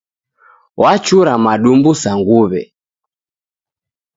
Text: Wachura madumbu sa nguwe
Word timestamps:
Wachura 0.81 1.33
madumbu 1.45 1.91
sa 2.01 2.11
nguwe 2.19 2.61